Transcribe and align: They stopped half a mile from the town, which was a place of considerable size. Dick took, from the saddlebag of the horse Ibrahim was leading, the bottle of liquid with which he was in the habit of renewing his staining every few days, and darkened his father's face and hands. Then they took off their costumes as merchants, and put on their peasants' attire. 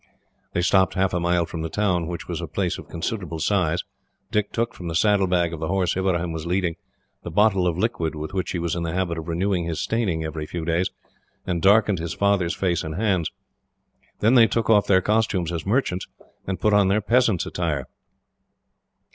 They 0.53 0.63
stopped 0.63 0.95
half 0.95 1.13
a 1.13 1.19
mile 1.19 1.45
from 1.45 1.61
the 1.61 1.69
town, 1.69 2.07
which 2.07 2.27
was 2.27 2.41
a 2.41 2.47
place 2.47 2.79
of 2.79 2.89
considerable 2.89 3.37
size. 3.37 3.83
Dick 4.31 4.51
took, 4.51 4.73
from 4.73 4.87
the 4.87 4.95
saddlebag 4.95 5.53
of 5.53 5.59
the 5.59 5.67
horse 5.67 5.95
Ibrahim 5.95 6.31
was 6.31 6.47
leading, 6.47 6.75
the 7.21 7.29
bottle 7.29 7.67
of 7.67 7.77
liquid 7.77 8.15
with 8.15 8.33
which 8.33 8.49
he 8.49 8.57
was 8.57 8.75
in 8.75 8.81
the 8.81 8.93
habit 8.95 9.19
of 9.19 9.27
renewing 9.27 9.65
his 9.65 9.79
staining 9.79 10.23
every 10.23 10.47
few 10.47 10.65
days, 10.65 10.89
and 11.45 11.61
darkened 11.61 11.99
his 11.99 12.15
father's 12.15 12.55
face 12.55 12.83
and 12.83 12.95
hands. 12.95 13.29
Then 14.21 14.33
they 14.33 14.47
took 14.47 14.71
off 14.71 14.87
their 14.87 15.01
costumes 15.01 15.51
as 15.51 15.67
merchants, 15.67 16.07
and 16.47 16.59
put 16.59 16.73
on 16.73 16.87
their 16.87 16.99
peasants' 17.01 17.45
attire. 17.45 17.85